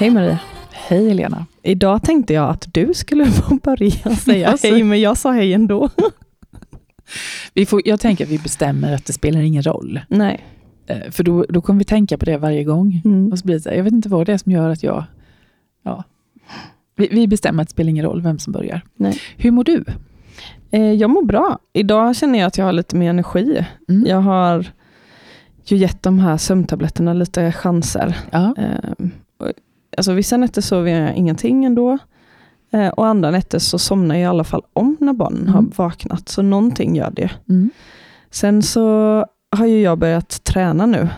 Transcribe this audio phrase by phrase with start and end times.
[0.00, 0.38] Hej Maria.
[0.72, 1.46] Hej Helena.
[1.62, 5.90] Idag tänkte jag att du skulle få börja säga hej, men jag sa hej ändå.
[7.54, 10.00] Vi får, jag tänker att vi bestämmer att det spelar ingen roll.
[10.08, 10.44] Nej.
[10.86, 13.02] Eh, För då, då kommer vi tänka på det varje gång.
[13.04, 13.32] Mm.
[13.32, 14.82] Och så blir det så här, jag vet inte vad det är som gör att
[14.82, 15.04] jag...
[15.82, 16.04] Ja.
[16.96, 18.80] Vi, vi bestämmer att det spelar ingen roll vem som börjar.
[18.96, 19.20] Nej.
[19.36, 19.84] Hur mår du?
[20.70, 21.58] Eh, jag mår bra.
[21.72, 23.64] Idag känner jag att jag har lite mer energi.
[23.88, 24.06] Mm.
[24.06, 24.66] Jag har
[25.64, 28.16] ju gett de här sömntabletterna lite chanser.
[28.30, 28.54] Ja.
[29.96, 31.98] Alltså vissa nätter sover jag ingenting ändå.
[32.72, 35.54] Eh, och andra nätter så somnar jag i alla fall om när barnen Mm.
[35.54, 36.28] har vaknat.
[36.28, 37.30] Så någonting gör det.
[37.48, 37.70] Mm.
[38.30, 38.80] Sen så
[39.56, 41.08] har ju jag börjat träna nu.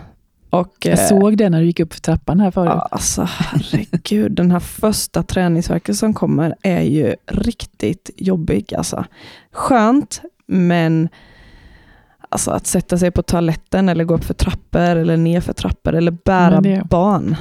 [0.51, 2.71] Och, Jag eh, såg det när du gick upp för trappan här förut.
[2.75, 8.75] Ja, alltså herregud, den här första träningsvärken som kommer är ju riktigt jobbig.
[8.75, 9.05] Alltså.
[9.53, 11.09] Skönt, men
[12.29, 15.95] alltså, att sätta sig på toaletten eller gå upp för trappor eller ner för trappor
[15.95, 17.37] eller bära barn.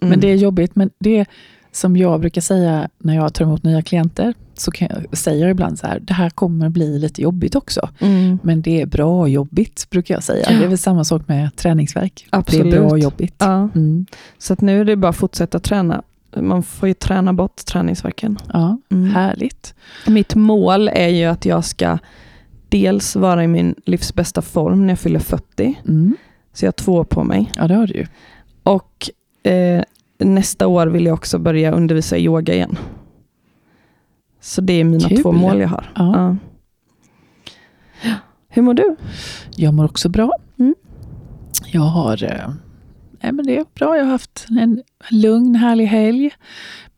[0.00, 0.10] Mm.
[0.10, 0.76] Men det är jobbigt.
[0.76, 1.24] Men det
[1.72, 5.78] som jag brukar säga när jag tar emot nya klienter, så jag, säger jag ibland
[5.78, 7.88] så här, det här kommer bli lite jobbigt också.
[8.00, 10.46] mm, Men det är bra jobbigt, brukar jag säga.
[10.50, 10.58] Ja.
[10.58, 12.26] Det är väl samma sak med träningsverk.
[12.30, 12.70] absolut.
[12.72, 13.34] Det är bra jobbigt.
[13.38, 14.06] Ja, Mm.
[14.38, 16.02] så att nu är det bara att fortsätta träna.
[16.36, 18.38] Man får ju träna bort träningsverken.
[18.52, 19.10] Ja, Mm.
[19.10, 19.74] härligt.
[20.06, 21.98] Mitt mål är ju att jag ska
[22.68, 25.80] dels vara i min livs bästa form när jag fyller 40.
[25.88, 26.16] Mm.
[26.52, 27.52] Så jag har två på mig.
[27.56, 28.06] Ja, det har du ju.
[28.62, 29.10] Och
[29.48, 29.82] eh,
[30.18, 32.78] nästa år vill jag också börja undervisa i yoga igen.
[34.40, 35.22] Så det är mina Kul.
[35.22, 35.92] två mål jag har.
[35.94, 36.36] Ja.
[38.02, 38.14] Ja.
[38.48, 38.96] Hur mår du?
[39.56, 40.32] Jag mår också bra.
[40.58, 40.74] Mm.
[41.66, 42.24] Jag har...
[42.24, 42.50] Eh,
[43.22, 43.96] nej, men det är bra.
[43.96, 46.30] Jag har haft en lugn, härlig helg.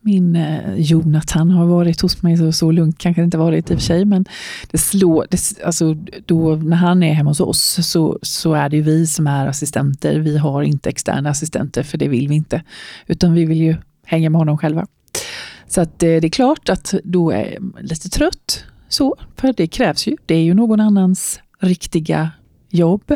[0.02, 3.74] Min eh, Jonathan har varit hos mig, så, så lugnt kanske det inte varit i
[3.74, 4.24] och för sig, men
[4.70, 5.94] det slår, det, alltså,
[6.26, 9.46] då, när han är hemma hos oss så, så är det ju vi som är
[9.46, 10.18] assistenter.
[10.18, 12.62] Vi har inte externa assistenter, för det vill vi inte.
[13.06, 13.76] Utan vi vill ju
[14.06, 14.86] hänga med honom själva.
[15.68, 19.66] Så att, eh, det är klart att då är jag lite trött, så, för det
[19.66, 20.16] krävs ju.
[20.26, 22.30] Det är ju någon annans riktiga
[22.70, 23.12] jobb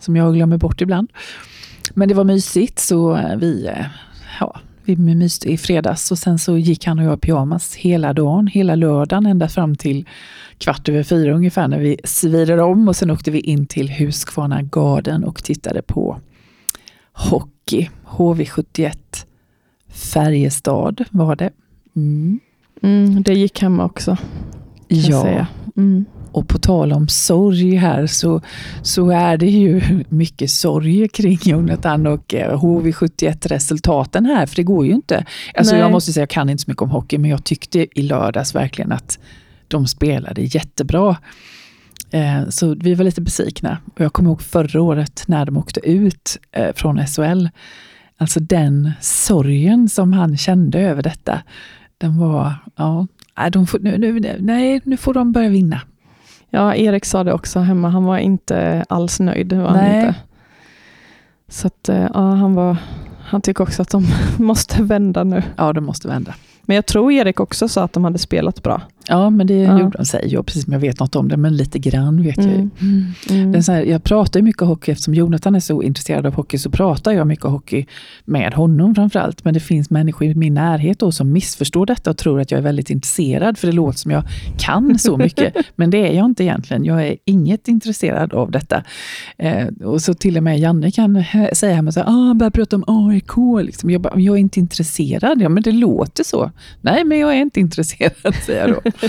[0.00, 1.12] som jag glömmer bort ibland.
[1.94, 3.86] Men det var mysigt så eh, vi, eh,
[4.40, 8.12] ja, vi myste i fredags och sen så gick han och jag i pyjamas hela
[8.12, 10.08] dagen, hela lördagen ända fram till
[10.58, 14.62] kvart över fyra ungefär när vi svirade om och sen åkte vi in till Huskvarna
[14.62, 16.20] Garden och tittade på
[17.12, 17.88] hockey.
[18.06, 18.96] HV71
[19.88, 21.50] Färjestad var det.
[21.96, 22.40] Mm.
[22.82, 24.16] Mm, det gick hemma också.
[24.88, 25.46] Ja.
[25.76, 26.04] Mm.
[26.34, 28.40] Och på tal om sorg här så,
[28.82, 34.86] så är det ju mycket sorg kring Jonathan och eh, HV71-resultaten här, för det går
[34.86, 35.24] ju inte.
[35.54, 35.80] Alltså Nej.
[35.80, 38.54] jag måste säga, jag kan inte så mycket om hockey, men jag tyckte i lördags
[38.54, 39.18] verkligen att
[39.68, 41.16] de spelade jättebra.
[42.10, 43.78] Eh, Så vi var lite besvikna.
[43.94, 47.46] Och jag kommer ihåg förra året när de åkte ut eh, från SHL.
[48.16, 51.42] Alltså den sorgen som han kände över detta.
[51.98, 53.06] Den var, ja,
[53.52, 55.80] de får, nu, nu, nej, nu får de börja vinna.
[56.54, 57.88] Ja, Erik sa det också hemma.
[57.88, 59.52] Han var inte alls nöjd.
[59.52, 60.00] Var han Nej.
[60.00, 60.14] inte.
[61.48, 62.76] Så att, eh, ja, han, var,
[63.24, 64.06] han tycker också att de
[64.38, 65.42] måste vända nu.
[65.56, 66.34] Ja, de måste vända.
[66.66, 68.82] Men jag tror Erik också sa att de hade spelat bra.
[69.08, 69.80] Ja, men det Ja.
[69.80, 72.36] gjorde de, säger jag, precis som jag vet något om det, men lite grann vet
[72.36, 72.52] jag ju.
[72.52, 72.70] Mm.
[73.30, 73.52] Mm.
[73.52, 76.34] Det är så här, jag pratar ju mycket hockey, eftersom Jonathan är så intresserad av
[76.34, 77.86] hockey, så pratar jag mycket hockey
[78.24, 79.44] med honom framförallt.
[79.44, 82.58] Men det finns människor i min närhet då som missförstår detta och tror att jag
[82.58, 84.22] är väldigt intresserad, för det låter som jag
[84.58, 85.54] kan så mycket.
[85.76, 86.84] men det är jag inte egentligen.
[86.84, 88.82] Jag är inget intresserad av detta.
[89.38, 92.84] Eh, och så till och med Janne kan säga här, ah, han börjar prata om
[93.10, 93.36] AIK.
[93.66, 93.90] Liksom.
[93.90, 95.42] Jag, bara, "Men jag är inte intresserad.
[95.42, 96.50] Ja, men det låter så.
[96.80, 99.08] Nej, men jag är inte intresserad, säger jag då.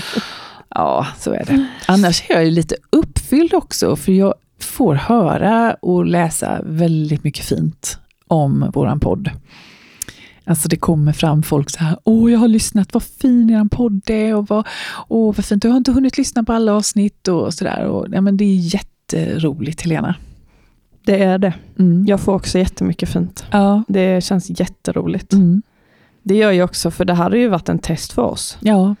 [0.68, 1.66] Ja, så är det.
[1.86, 7.44] Annars är jag ju lite uppfylld också, för jag får höra och läsa väldigt mycket
[7.44, 9.30] fint om våran podd.
[10.44, 14.10] Alltså det kommer fram folk så här, åh jag har lyssnat, vad fin er podd
[14.10, 14.66] är och vad,
[15.08, 18.06] åh, vad fint, jag har inte hunnit lyssna på alla avsnitt och sådär.
[18.12, 20.14] Ja, men det är jätteroligt Helena.
[21.04, 21.54] Det är det.
[21.78, 22.04] Mm.
[22.06, 23.44] Jag får också jättemycket fint.
[23.50, 23.82] Ja.
[23.88, 25.32] Det känns jätteroligt.
[25.32, 25.62] Mm.
[26.28, 28.58] Det gör ju också, för det här har ju varit en test för oss.
[28.60, 28.94] Ja.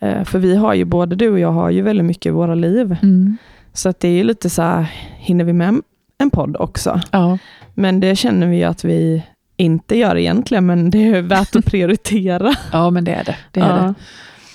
[0.00, 2.54] Eh, För vi har ju, både du och jag har ju väldigt mycket i våra
[2.54, 2.96] liv.
[3.02, 3.36] Mm.
[3.72, 4.82] Så att det är ju lite så här,
[5.18, 5.80] hinner vi med
[6.18, 7.00] en podd också?
[7.10, 7.38] ja.
[7.74, 9.22] Men det känner vi ju att vi
[9.56, 12.54] inte gör egentligen, men det är värt att prioritera.
[12.72, 13.36] Ja, men det är det.
[13.52, 13.94] Det, är Ja.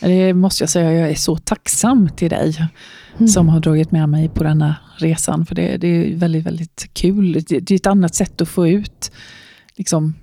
[0.02, 0.08] det.
[0.08, 2.56] det måste jag säga, jag är så tacksam till dig
[3.18, 3.28] Mm.
[3.28, 5.46] som har dragit med mig på denna resan.
[5.46, 7.32] För det, det är väldigt, väldigt kul.
[7.34, 9.12] Det, det är ett annat sätt att få ut
[9.76, 10.14] liksom,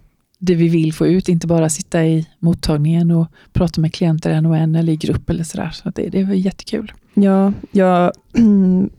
[0.43, 1.29] det vi vill få ut.
[1.29, 5.31] Inte bara sitta i mottagningen och prata med klienter en och en eller i grupp
[5.31, 5.71] eller sådär.
[5.73, 6.93] Så det, det var jättekul.
[7.15, 8.13] Ja, jag,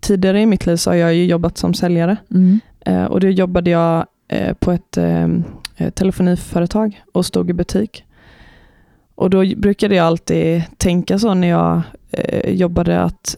[0.00, 2.16] tidigare i mitt liv så har jag ju jobbat som säljare.
[2.30, 2.60] Mm.
[2.86, 5.28] Eh, och då jobbade jag eh, på ett eh,
[5.76, 8.04] eh, telefoniföretag och stod i butik.
[9.14, 11.82] Och då brukade jag alltid tänka så när jag
[12.48, 13.36] jobbade att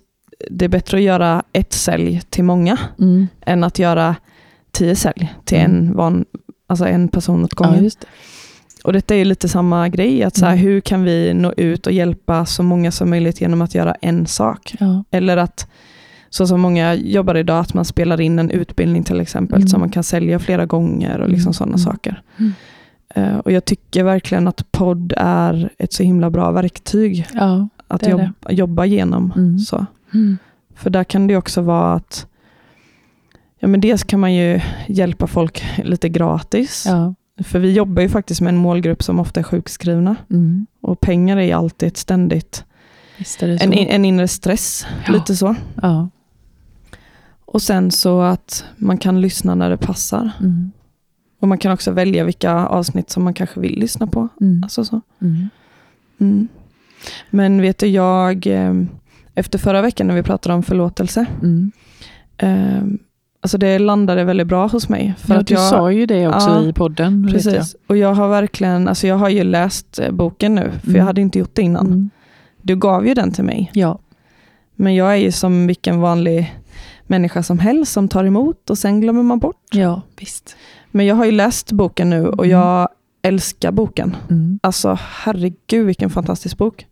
[0.51, 3.27] det är bättre att göra ett sälj till många Mm.
[3.41, 4.17] än att göra
[4.73, 5.71] tio sälj till Mm.
[5.77, 6.25] en, van,
[6.67, 7.85] alltså en person åt Ja, gången.
[7.85, 8.07] det.
[8.85, 10.65] Och detta är ju lite samma grej, att så här, Mm.
[10.65, 14.27] hur kan vi nå ut och hjälpa så många som möjligt genom att göra en
[14.27, 14.75] sak?
[14.81, 15.05] Ja.
[15.11, 15.69] Eller att,
[16.31, 19.69] så som många jobbar idag, att man spelar in en utbildning till exempel, Mm.
[19.69, 21.55] som man kan sälja flera gånger och liksom Mm.
[21.55, 21.79] sådana Mm.
[21.85, 22.23] saker.
[23.15, 27.69] Eh, och jag tycker verkligen att podd är ett så himla bra verktyg Ja.
[27.89, 29.33] att jobb, jobba genom.
[29.67, 29.87] Så.
[30.77, 32.27] För där kan det också vara att,
[33.65, 36.85] ja men dels kan man ju hjälpa folk lite gratis.
[36.87, 37.15] Ja.
[37.45, 40.17] För vi jobbar ju faktiskt med en målgrupp som ofta är sjukskrivna.
[40.31, 40.67] Mm.
[40.81, 42.65] Och pengar är ju alltid ett ständigt,
[43.39, 44.87] en, en inre stress.
[45.07, 45.13] Ja.
[45.13, 45.57] Lite så.
[45.83, 46.09] ja.
[47.45, 50.31] Och sen så att man kan lyssna när det passar.
[50.41, 50.73] Mm.
[51.41, 54.29] Och man kan också välja vilka avsnitt som man kanske vill lyssna på.
[54.41, 54.63] Mm.
[54.63, 55.01] Alltså så.
[55.21, 55.49] Mm.
[56.19, 56.49] Mm.
[57.31, 58.75] Men vet du, jag, eh,
[59.35, 61.27] efter förra veckan när vi pratade om förlåtelse,
[62.37, 62.83] eh,
[63.45, 65.15] alltså det landade väldigt bra hos mig.
[65.19, 67.29] För ja, att du jag, sa ju det också Ja, i podden.
[67.33, 67.77] Precis.
[67.87, 70.99] Och jag har verkligen, alltså jag har ju läst eh, boken nu, för Mm.
[70.99, 71.87] jag hade inte gjort det innan.
[71.87, 72.11] Mm.
[72.63, 73.71] Du gav ju den till mig.
[73.75, 73.99] Ja.
[74.77, 76.55] Men jag är ju som vilken vanlig
[77.07, 79.57] människa som helst som tar emot och sen glömmer man bort.
[79.73, 80.57] ja, visst.
[80.91, 82.51] Men jag har ju läst boken nu och Mm.
[82.51, 82.89] jag
[83.23, 84.17] älskar boken.
[84.31, 84.59] Mm.
[84.63, 86.87] Alltså herregud vilken fantastisk bok.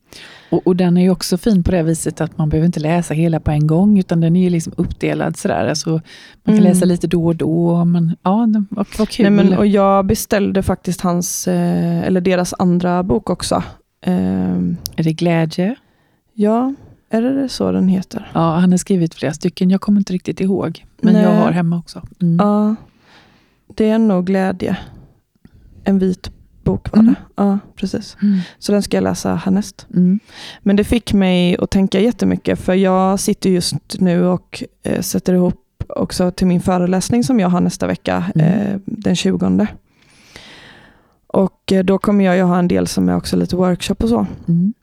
[0.53, 3.15] Och, och den är ju också fin på det viset att man behöver inte läsa
[3.15, 5.69] hela på en gång, utan den är ju liksom uppdelad sådär.
[5.69, 6.01] Alltså, man
[6.45, 6.65] kan Mm.
[6.65, 7.85] läsa lite då och då.
[7.85, 9.23] Men, ja, var, var kul.
[9.23, 13.63] Nej, men, och jag beställde faktiskt hans, eh, eller deras andra bok också.
[14.05, 15.75] Ehm, Är det glädje?
[16.35, 16.75] ja,
[17.11, 18.31] är det så den heter?
[18.35, 19.71] Ja, han har skrivit flera stycken.
[19.71, 21.23] Jag kommer inte riktigt ihåg, men Nej.
[21.23, 22.03] jag har hemma också.
[22.23, 22.37] Mm.
[22.47, 22.75] Ja,
[23.75, 24.77] det är nog glädje.
[25.85, 26.31] En vit
[26.65, 27.15] bok var Mm.
[27.15, 27.43] det.
[27.43, 28.17] Ja, precis.
[28.23, 28.39] Mm.
[28.59, 29.87] Så den ska jag läsa härnäst.
[29.95, 30.21] Mm.
[30.63, 35.35] Men det fick mig att tänka jättemycket, för jag sitter just nu och eh, sätter
[35.35, 38.49] ihop också till min föreläsning som jag har nästa vecka, Mm.
[38.75, 39.67] eh, den 20.
[41.27, 44.09] Och eh, då kommer jag ju ha en del som är också lite workshop och
[44.09, 44.27] så.
[44.49, 44.75] Mm.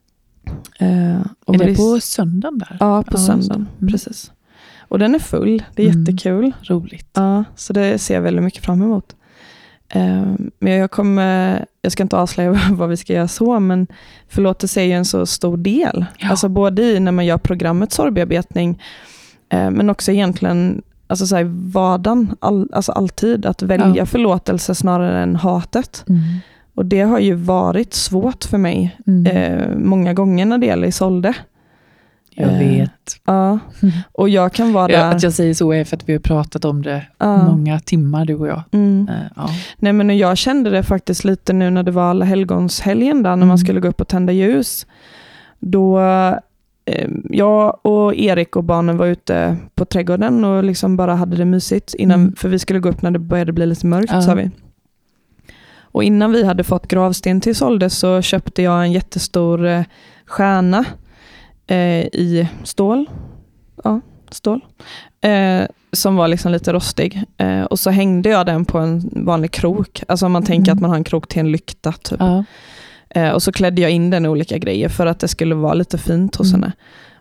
[0.78, 2.76] Eh, och Är det vis- på söndagen där?
[2.80, 3.68] Ja, på Ja, söndagen.
[3.78, 3.82] det.
[3.82, 3.92] Mm.
[3.92, 4.32] Precis.
[4.80, 6.52] Och den är full, det är jättekul.
[6.62, 7.08] Roligt.
[7.12, 9.16] Ja, så det ser jag väldigt mycket fram emot.
[9.92, 10.24] Eh,
[10.58, 13.86] Men jag kommer, jag ska inte avslöja vad vi ska göra så, men
[14.28, 16.04] förlåtelse är ju en så stor del.
[16.18, 16.30] Ja.
[16.30, 18.82] Alltså både i när man gör programmet sorgbearbetning,
[19.48, 24.06] eh, men också egentligen alltså så här, vardagen, all, alltså alltid, att välja Ja.
[24.06, 26.04] förlåtelse snarare än hatet.
[26.08, 26.20] Mm.
[26.74, 29.26] Och det har ju varit svårt för mig Mm.
[29.26, 31.34] eh, många gånger när det gäller Isolde.
[32.34, 32.90] Jag eh, vet.
[33.24, 33.58] Ja,
[34.12, 35.10] och jag kan vara där.
[35.16, 37.48] att jag säger så är för att vi har pratat om det Ja.
[37.48, 38.62] många timmar, du och jag.
[38.72, 39.08] Mm.
[39.10, 39.48] Eh, Ja.
[39.76, 43.34] Nej, men jag kände det faktiskt lite nu när det var alla helgonshelgen där, när
[43.36, 43.48] Mm.
[43.48, 44.86] man skulle gå upp och tända ljus.
[45.58, 46.00] Då
[46.84, 51.44] eh, jag och Erik och barnen var ute på trädgården och liksom bara hade det
[51.44, 52.34] mysigt, innan, Mm.
[52.36, 54.22] för vi skulle gå upp när det började bli lite mörkt, Ja.
[54.22, 54.50] sa vi.
[55.92, 59.84] Och innan vi hade fått gravsten till Solde så köpte jag en jättestor
[60.26, 60.84] stjärna
[61.70, 63.06] eh, i stål.
[63.84, 64.00] Ja,
[64.30, 64.60] stål.
[65.20, 65.62] Eh,
[65.92, 67.22] som var liksom lite rostig.
[67.36, 70.02] Eh, och så hängde jag den på en vanlig krok.
[70.08, 70.78] Alltså om man tänker Mm.
[70.78, 71.92] att man har en krok till en lykta.
[71.92, 72.20] Typ.
[72.20, 72.44] Ja.
[73.10, 75.74] Eh, och så klädde jag in den i olika grejer för att det skulle vara
[75.74, 76.60] lite fint hos Mm.
[76.62, 76.72] henne.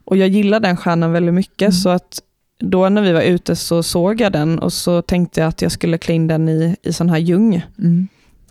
[0.06, 1.62] Och jag gillar den stjärnan väldigt mycket.
[1.62, 1.72] Mm.
[1.72, 2.20] Så att
[2.60, 5.72] då när vi var ute så såg jag den och så tänkte jag att jag
[5.72, 7.62] skulle klä in den i, i sån här ljung.
[7.80, 8.08] Mm.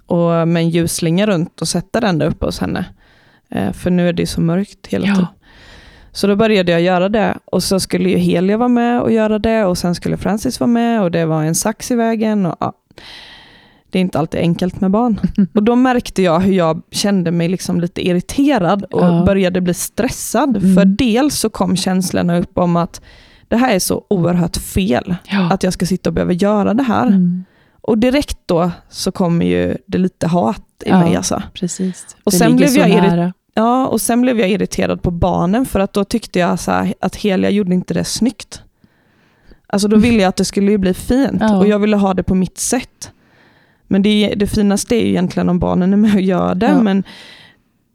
[0.07, 2.85] Och med en ljusslinga runt och sätta den där uppe hos henne.
[3.51, 5.15] Eh, för nu är det så mörkt hela Ja.
[5.15, 5.27] tiden.
[6.19, 9.39] Så då började jag göra det och så skulle ju Helia vara med och göra
[9.39, 12.47] det och sen skulle Francis vara med och det var en sax i vägen.
[12.47, 12.73] Och, ja.
[13.91, 15.21] Det är inte alltid enkelt med barn.
[15.55, 19.23] Och då märkte jag hur jag kände mig liksom lite irriterad och Ja.
[19.27, 20.57] började bli stressad.
[20.57, 20.75] Mm.
[20.75, 23.01] För dels så kom känslorna upp om att
[23.49, 25.15] det här är så oerhört fel.
[25.31, 25.53] Ja.
[25.53, 27.07] Att jag ska sitta och behöva göra det här.
[27.07, 27.45] Mm.
[27.81, 30.99] Och direkt då så kommer ju det lite hat i Ja.
[31.01, 31.17] mig.
[31.17, 31.43] Alltså.
[31.55, 32.17] Precis.
[32.25, 33.33] Och det sen ligger blev jag irrit- nära.
[33.59, 36.95] Ja, och sen blev jag irriterad på barnen för att då tyckte jag så här,
[37.01, 38.63] att Helia gjorde inte det snyggt.
[39.67, 41.57] Alltså då ville jag att det skulle bli fint Ja.
[41.59, 43.11] och jag ville ha det på mitt sätt.
[43.87, 46.83] Men det, det finaste är ju egentligen om barnen är med och gör det, Ja.
[46.83, 47.03] men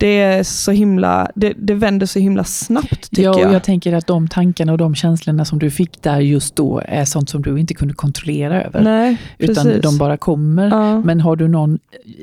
[0.04, 3.54] det, är så himla, det, det vänder så himla snabbt tycker Ja, och jag.
[3.54, 7.06] jag tänker att de tankarna och de känslorna som du fick där just då är
[7.06, 8.82] sånt som du inte kunde kontrollera över.
[8.82, 9.82] Nej, utan precis.
[9.82, 10.70] de bara kommer.
[10.70, 11.00] ja.
[11.00, 11.80] Men har du någon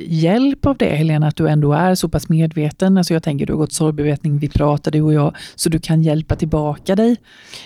[0.06, 2.98] hjälp av det Helena, att du ändå är så pass medveten?
[2.98, 6.02] Alltså jag tänker du har gått sorgbevetning, vi pratade du och jag, så du kan
[6.02, 7.16] hjälpa tillbaka dig?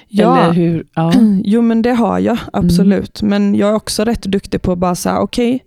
[0.08, 0.42] ja.
[0.42, 0.86] Eller hur?
[0.94, 1.12] Ja.
[1.44, 3.22] Jo men det har jag absolut.
[3.22, 5.64] Men jag är också rätt duktig på att bara säga okej,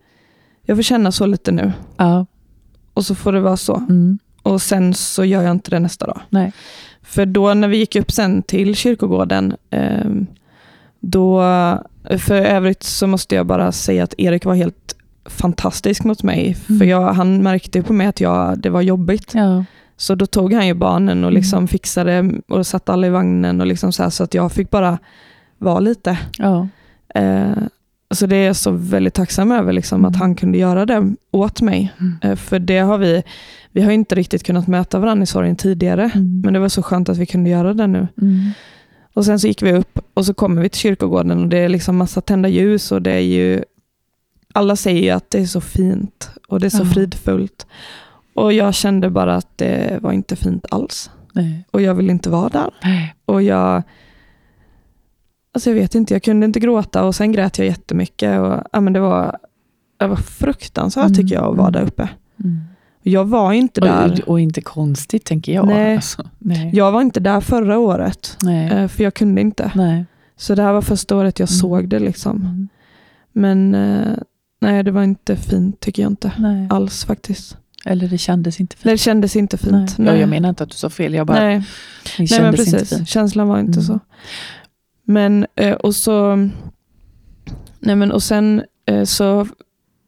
[0.66, 1.72] jag får känna så lite nu.
[1.98, 2.26] Ja.
[2.94, 3.76] Och så får det vara så.
[3.76, 4.20] Mm.
[4.48, 6.22] Och sen så gör jag inte det nästa dag.
[6.30, 6.52] Nej.
[7.02, 10.06] För då när vi gick upp sen till kyrkogården, eh,
[11.00, 11.42] då,
[12.18, 16.58] för övrigt så måste jag bara säga att Erik var helt fantastisk mot mig.
[16.70, 16.80] Mm.
[16.80, 19.32] För jag, han märkte på mig att jag, det var jobbigt.
[19.34, 19.66] Ja.
[19.98, 23.68] Så då tog han ju barnen och liksom fixade och satte alla i vagnen och
[23.68, 24.98] liksom så, här, så att jag fick bara
[25.58, 26.18] vara lite.
[26.38, 26.68] Ja.
[27.16, 27.58] Eh,
[28.12, 30.22] så det är jag så väldigt tacksam över, liksom, att Mm.
[30.22, 31.94] han kunde göra det åt mig.
[32.00, 32.18] Mm.
[32.22, 33.24] Eh, för det har vi,
[33.72, 36.12] vi har inte riktigt kunnat möta varandra i sorgen tidigare.
[36.16, 36.42] Mm.
[36.42, 38.08] Men det var så skönt att vi kunde göra det nu.
[38.22, 38.50] Mm.
[39.14, 41.70] Och Sen så gick vi upp och så kommer vi till kyrkogården och det är
[41.70, 43.64] liksom massa tända ljus och det är ju
[44.54, 47.68] alla säger ju att det är så fint och det är så fridfullt.
[48.34, 51.10] Och jag kände bara att det var inte fint alls.
[51.34, 51.66] Nej.
[51.72, 52.70] Och jag vill inte vara där.
[52.84, 53.16] Nej.
[53.26, 53.84] Och jag,
[55.58, 58.40] alltså jag vet inte, jag kunde inte gråta och sen grät jag jättemycket.
[58.40, 59.38] Och, ja, men det, var,
[59.98, 62.10] det var fruktansvärt Mm, tycker jag att vara där uppe.
[62.44, 62.60] Mm.
[63.04, 65.68] Jag var inte där, Och, och inte konstigt tänker jag.
[65.68, 65.96] Nej.
[65.96, 66.72] Alltså, nej.
[66.74, 68.68] jag var inte där förra året, Nej.
[68.72, 69.72] eh, för jag kunde inte.
[69.76, 70.06] nej.
[70.36, 71.60] Så det här var första året jag Mm.
[71.60, 72.00] såg det.
[72.00, 72.38] liksom.
[72.42, 72.68] Mm.
[73.34, 74.14] Men eh,
[74.62, 76.32] nej, det var inte fint tycker jag inte.
[76.38, 76.68] nej.
[76.70, 77.58] Alls faktiskt.
[77.86, 78.84] Eller det kändes inte fint.
[78.92, 79.88] Det kändes inte Nej.
[79.88, 80.08] fint.
[80.08, 81.64] Ja, jag menar inte att du sa fel, jag bara, nej.
[82.18, 82.90] det nej, men inte precis.
[82.98, 83.10] fint.
[83.10, 83.84] Känslan var inte Mm.
[83.84, 84.00] så.
[85.10, 86.36] Men, eh, och så...
[87.80, 89.48] Nej, men och sen eh, så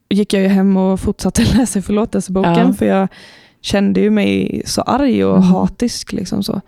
[0.10, 2.74] gick jag ju hem och fortsatte läsa förlåtelseboken, Ja.
[2.74, 3.08] för jag
[3.62, 5.48] kände ju mig så arg och Mm.
[5.50, 6.12] hatisk.
[6.14, 6.62] Liksom så.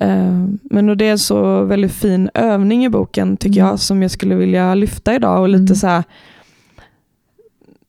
[0.00, 3.68] Eh, Men och det är så väldigt fin övning i boken, tycker Mm.
[3.70, 5.74] jag, som jag skulle vilja lyfta idag och lite Mm.
[5.76, 6.04] så här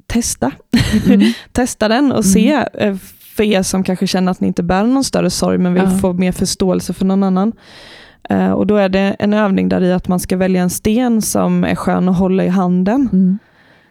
[0.07, 0.51] testa.
[1.07, 1.21] Mm.
[1.51, 2.33] testa den och Mm.
[2.33, 2.95] se, eh,
[3.35, 5.97] för er som kanske känner att ni inte bär någon större sorg, men vill Ja.
[5.97, 7.53] få mer förståelse för någon annan.
[8.29, 11.21] Eh, Och Då är det en övning där i att man ska välja en sten
[11.21, 13.09] som är skön att hålla i handen.
[13.13, 13.39] Mm.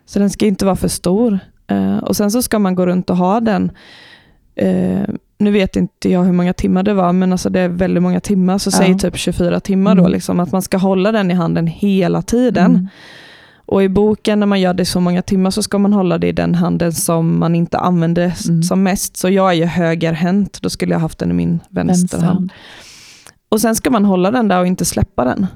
[0.06, 1.38] Så den ska inte vara för stor.
[1.66, 3.70] Eh, Och Sen så ska man gå runt och ha den.
[4.56, 5.02] Eh,
[5.38, 8.20] nu vet inte jag hur många timmar det var, men alltså det är väldigt många
[8.20, 8.58] timmar.
[8.58, 8.72] Så Ja.
[8.78, 10.12] säg typ 24 timmar då, Mm.
[10.12, 12.70] liksom, att man ska hålla den i handen hela tiden.
[12.70, 12.88] Mm.
[13.68, 16.26] Och i boken när man gör det så många timmar så ska man hålla det
[16.28, 18.62] i den handen som man inte använder Mm.
[18.62, 19.16] som mest.
[19.16, 22.52] Så jag är ju högerhänt, då skulle jag haft den i min vänsterhand.
[23.48, 25.46] Och sen ska man hålla den där och inte släppa den.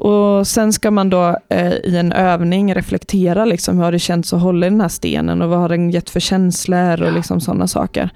[0.00, 4.32] Och Sen ska man då eh, i en övning reflektera, liksom, hur har det känts
[4.32, 7.40] att hålla i den här stenen och vad har den gett för känslor och liksom
[7.40, 8.10] sådana saker.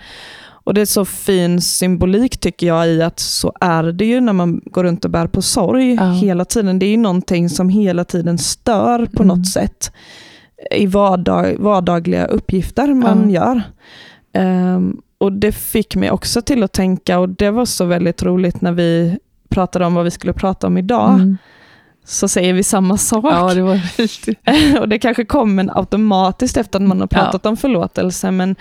[0.67, 4.33] Och Det är så fin symbolik tycker jag i att så är det ju när
[4.33, 6.11] man går runt och bär på sorg Ja.
[6.13, 6.79] hela tiden.
[6.79, 9.37] Det är ju någonting som hela tiden stör på Mm.
[9.39, 9.93] något sätt
[10.71, 13.41] i vardag, vardagliga uppgifter man Ja.
[13.47, 13.63] gör.
[14.43, 18.61] Ehm, och Det fick mig också till att tänka, och det var så väldigt roligt
[18.61, 21.39] när vi pratade om vad vi skulle prata om idag, Mm.
[22.05, 23.25] så säger vi samma sak.
[23.25, 23.81] Ja, det var
[24.81, 28.57] och Det kanske kommer automatiskt efter att man har pratat om förlåtelse, men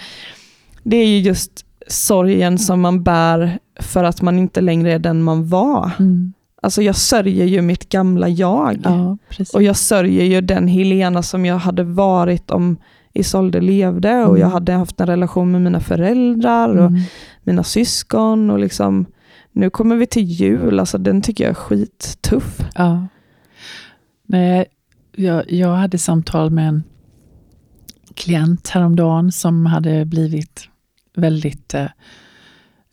[0.83, 5.23] det är ju just sorgen som man bär för att man inte längre är den
[5.23, 5.91] man var.
[5.99, 6.33] Mm.
[6.61, 8.81] Alltså jag sörjer ju mitt gamla jag.
[8.83, 9.17] Ja.
[9.53, 12.77] Och jag sörjer ju den Helena som jag hade varit om
[13.13, 14.41] Isolde levde och Mm.
[14.41, 17.01] jag hade haft en relation med mina föräldrar och Mm.
[17.43, 18.49] mina syskon.
[18.49, 19.05] och liksom
[19.51, 22.59] Nu kommer vi till jul, alltså den tycker jag är skittuff.
[22.75, 23.07] Ja.
[24.25, 24.65] Nej,
[25.15, 26.83] jag, jag hade samtal med en
[28.15, 30.69] klient häromdagen som hade blivit
[31.15, 31.85] väldigt eh,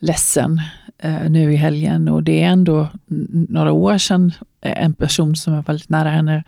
[0.00, 0.60] ledsen
[0.98, 2.08] eh, nu i helgen.
[2.08, 2.88] Och det är ändå
[3.48, 6.44] några år sedan eh, en person som var väldigt nära henne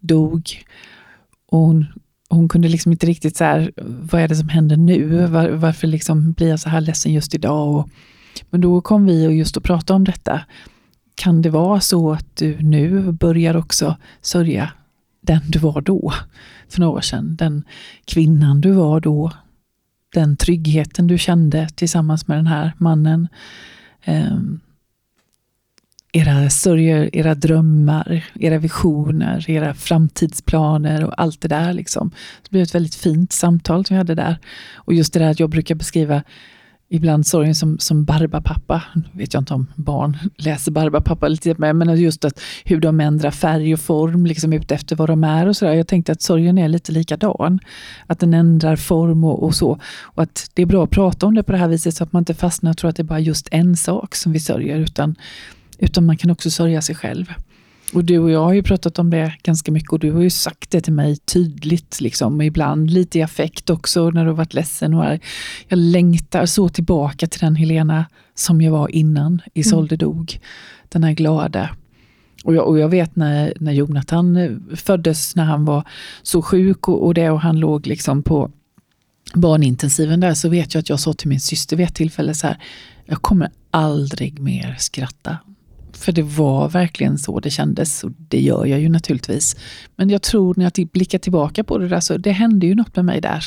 [0.00, 0.42] dog.
[1.48, 1.86] Och hon,
[2.28, 5.26] hon kunde liksom inte riktigt så här, vad är det som händer nu?
[5.26, 7.74] Var, varför liksom blir jag så här ledsen just idag?
[7.74, 7.88] Och,
[8.50, 10.40] men då kom vi och just att prata om detta.
[11.14, 14.72] Kan det vara så att du nu börjar också sörja
[15.20, 16.12] den du var då,
[16.68, 17.36] för några år sedan?
[17.36, 17.64] Den
[18.04, 19.32] kvinnan du var då,
[20.14, 23.28] den tryggheten du kände tillsammans med den här mannen.
[24.06, 24.60] Um,
[26.12, 31.72] era sörjer, era drömmar, era visioner, era framtidsplaner och allt det där.
[31.72, 32.10] Liksom.
[32.42, 34.38] Det blev ett väldigt fint samtal som vi hade där.
[34.74, 36.22] Och just det där att jag brukar beskriva
[36.88, 38.82] ibland sorgen som, som Barbapappa.
[38.94, 43.00] Nu vet jag inte om barn läser Barbapappa lite med, men just att hur de
[43.00, 45.74] ändrar färg och form liksom ut efter vad de är och sådär.
[45.74, 47.60] Jag tänkte att sorgen är lite likadan.
[48.06, 49.80] Att den ändrar form och, och så.
[50.02, 52.12] Och att det är bra att prata om det på det här viset så att
[52.12, 54.78] man inte fastnar och tror att det är bara just en sak som vi sörjer,
[54.78, 55.16] utan,
[55.78, 57.32] utan man kan också sörja sig själv.
[57.94, 60.30] Och du och jag har ju pratat om det ganska mycket och du har ju
[60.30, 64.54] sagt det till mig tydligt, liksom, ibland lite i affekt också när du har varit
[64.54, 65.20] ledsen och arg.
[65.68, 68.04] Jag längtar så tillbaka till den Helena
[68.34, 70.40] som jag var innan Isolde dog.
[70.88, 71.70] Den här glada,
[72.44, 75.84] Och jag, och jag vet när, när Jonathan eh, föddes, när han var
[76.22, 78.50] så sjuk och, och det och han låg liksom på
[79.34, 82.46] barnintensiven där, så vet jag att jag sa till min syster vid ett tillfälle så
[82.46, 82.58] här,
[83.04, 85.38] jag kommer aldrig mer skratta.
[85.96, 89.56] För det var verkligen så det kändes och det gör jag ju naturligtvis.
[89.96, 92.96] Men jag tror när jag blickar tillbaka på det där så det hände ju något
[92.96, 93.44] med mig där.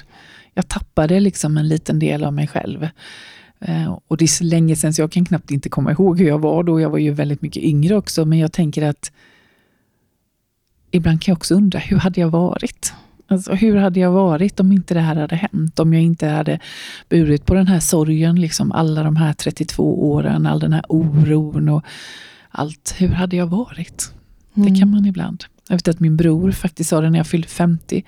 [0.54, 2.88] Jag tappade liksom en liten del av mig själv.
[3.60, 6.28] Eh, och det är så länge sedan så jag kan knappt inte komma ihåg hur
[6.28, 6.80] jag var då.
[6.80, 9.12] Jag var ju väldigt mycket yngre också, men jag tänker att
[10.92, 12.94] ibland kan jag också undra, hur hade jag varit?
[13.28, 15.80] Alltså, hur hade jag varit om inte det här hade hänt?
[15.80, 16.60] Om jag inte hade
[17.10, 21.70] burit på den här sorgen, liksom alla de här 32 åren, all den här oron
[21.70, 21.84] och
[22.50, 22.96] allt.
[22.98, 24.14] Hur hade jag varit?
[24.56, 24.74] Mm.
[24.74, 25.44] Det kan man ibland.
[25.68, 28.04] Jag vet att min bror faktiskt sa det när jag fyllde 50.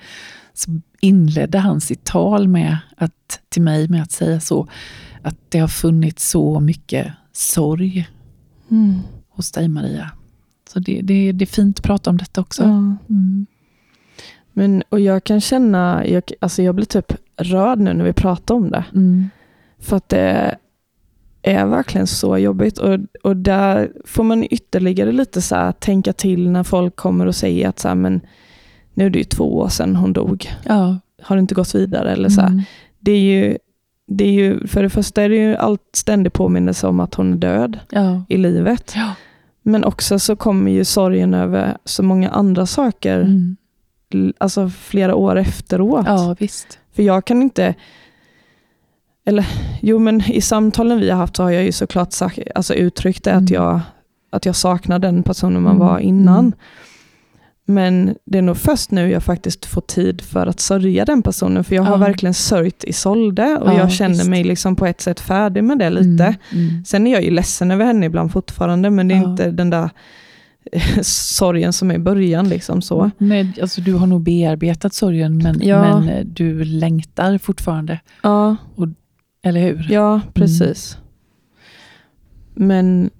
[0.54, 4.68] Så inledde han sitt tal med att, till mig med att säga så,
[5.22, 8.08] att det har funnits så mycket sorg
[8.70, 9.00] mm.
[9.28, 10.10] hos dig Maria.
[10.68, 12.62] Så det, det, det är fint att prata om detta också.
[12.62, 12.68] Ja.
[13.10, 13.46] Mm.
[14.52, 18.54] Men, och jag kan känna, jag, alltså jag blir typ rörd nu när vi pratar
[18.54, 18.84] om det.
[18.94, 19.30] Mm.
[19.78, 20.56] För att det
[21.42, 22.78] är verkligen så jobbigt.
[22.78, 27.34] Och, och där får man ytterligare lite så här, tänka till när folk kommer och
[27.34, 28.20] säger att så här, men,
[28.94, 30.50] nu är det ju två år sedan hon dog.
[30.64, 30.98] Ja.
[31.22, 32.12] Har det inte gått vidare?
[32.12, 32.62] Eller så mm.
[33.00, 33.58] Det är ju
[34.06, 37.32] det är ju, för det första är det ju allt ständig påminnelse om att hon
[37.32, 38.24] är död ja.
[38.28, 38.92] i livet.
[38.96, 39.14] Ja.
[39.62, 43.56] Men också så kommer ju sorgen över så många andra saker, mm.
[44.38, 46.06] alltså flera år efteråt.
[46.06, 46.78] Ja, visst.
[46.92, 47.74] För jag kan inte,
[49.24, 49.46] eller
[49.80, 53.24] jo men i samtalen vi har haft så har jag ju såklart sagt, alltså uttryckt
[53.24, 53.44] det mm.
[53.44, 53.80] att, jag,
[54.30, 55.86] att jag saknar den personen man mm.
[55.86, 56.38] var innan.
[56.38, 56.52] Mm.
[57.64, 61.64] Men det är nog först nu jag faktiskt får tid för att sörja den personen,
[61.64, 61.96] för jag har ja.
[61.96, 64.28] verkligen sörjt i sålde och ja, jag känner visst.
[64.28, 66.24] mig liksom på ett sätt färdig med det lite.
[66.24, 66.84] Mm, mm.
[66.84, 69.30] Sen är jag ju ledsen över henne ibland fortfarande, men det är ja.
[69.30, 69.90] inte den där
[71.02, 72.48] sorgen som är i början.
[72.48, 73.10] Liksom så.
[73.18, 78.00] Nej, alltså du har nog bearbetat sorgen, men, men eh, du längtar fortfarande.
[78.22, 78.56] Ja.
[78.74, 78.88] Och,
[79.42, 79.86] eller hur?
[79.90, 80.96] Ja, precis.
[82.56, 82.68] Mm.
[82.68, 83.10] Men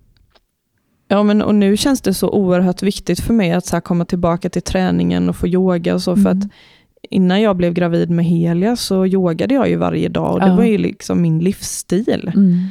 [1.12, 4.50] Ja, men och nu känns det så oerhört viktigt för mig att så komma tillbaka
[4.50, 6.12] till träningen och få yoga och så.
[6.12, 6.22] Mm.
[6.22, 6.52] För att
[7.11, 10.56] innan jag blev gravid med Helia så yogade jag ju varje dag och det ja.
[10.56, 12.30] var ju liksom min livsstil.
[12.35, 12.66] Mm.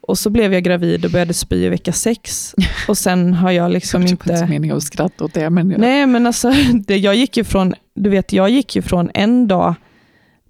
[0.00, 2.54] Och så blev jag gravid och började spy i vecka sex.
[2.88, 4.32] Och sen har jag liksom jag inte...
[4.32, 5.50] inte mening att skratta åt det.
[5.50, 5.80] Men jag...
[5.80, 6.52] Nej, men alltså,
[6.86, 9.74] det, jag gick ju från, du vet, jag gick ju från en dag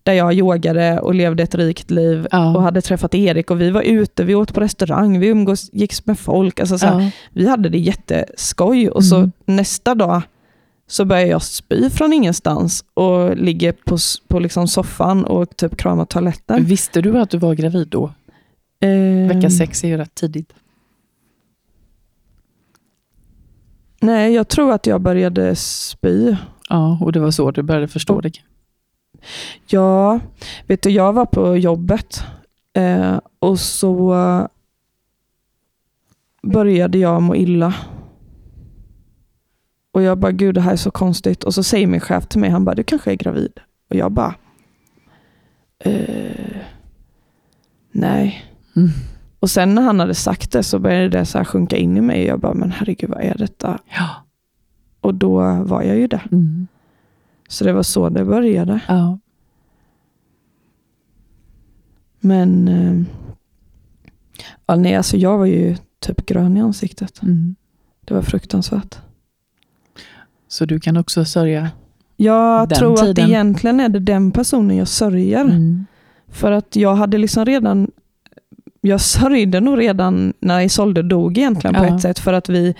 [0.03, 2.57] där jag yogade och levde ett rikt liv ja.
[2.57, 6.07] och hade träffat Erik och vi var ute, vi åt på restaurang, vi umgås, gick
[6.07, 6.61] med folk.
[6.61, 7.11] Alltså så ja.
[7.31, 9.09] Vi hade det jätteskoj och mm.
[9.11, 10.23] så nästa dag
[10.87, 13.97] så börjar jag spy från ingenstans och ligger på,
[14.29, 16.65] på liksom soffan och typ kramar toaletten.
[16.65, 18.13] Visste du att du var gravid då?
[18.81, 20.53] Eh, Vecka sex är ju rätt tidigt.
[24.01, 26.37] Nej, jag tror att jag började spy.
[26.69, 28.33] Ja, och det var så du började förstå det.
[29.67, 30.21] Ja,
[30.67, 32.25] vet du, jag var på jobbet
[32.73, 34.15] eh, och så
[36.43, 37.75] började jag må illa.
[39.93, 41.45] Och jag bara, gud det här är så konstigt.
[41.45, 43.61] Och så säger min chef till mig, han bara, du kanske är gravid.
[43.91, 44.35] Och jag bara,
[45.79, 46.57] eh,
[47.93, 48.45] nej.
[48.77, 48.89] Mm.
[49.39, 52.25] Och sen när han hade sagt det så började det så sjunka in i mig.
[52.25, 53.79] Jag bara, men herregud vad är detta?
[53.89, 54.09] Ja.
[55.01, 56.21] Och då var jag ju det.
[56.33, 56.67] Mm.
[57.53, 58.81] Så det var så det började.
[58.89, 59.19] Ja.
[62.21, 63.03] Men eh,
[64.67, 67.23] ja, nej, alltså jag var ju typ grön i ansiktet.
[67.23, 67.55] Mm.
[68.05, 68.99] Det var fruktansvärt.
[70.49, 71.71] Så du kan också sörja
[72.17, 73.11] Jag den tror tiden.
[73.11, 75.41] att egentligen är det den personen jag sörjer.
[75.41, 75.87] Mm.
[76.29, 77.91] För att jag hade liksom redan
[78.81, 82.19] jag sörjde nog redan när Isolde dog egentligen på ett sätt.
[82.19, 82.75] För att vi,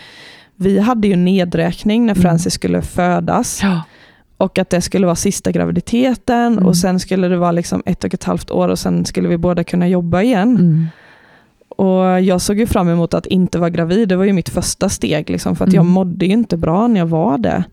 [0.57, 2.23] vi hade ju nedräkning när mm.
[2.23, 3.61] Francis skulle födas.
[3.63, 3.83] Ja.
[4.43, 6.67] Och att det skulle vara sista graviditeten mm.
[6.67, 9.39] och sen skulle det vara liksom ett och ett halvt år och sen skulle vi
[9.39, 10.57] båda kunna jobba igen.
[10.57, 10.87] Mm.
[11.69, 14.09] Och Jag såg ju fram emot att inte vara gravid.
[14.09, 15.31] Det var ju mitt första steg.
[15.31, 15.93] Liksom, för att jag mm.
[15.93, 17.65] mådde ju inte bra när jag var det.